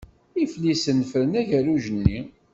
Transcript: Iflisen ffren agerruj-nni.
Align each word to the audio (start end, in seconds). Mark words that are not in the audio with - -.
Iflisen 0.43 0.99
ffren 1.09 1.33
agerruj-nni. 1.41 2.19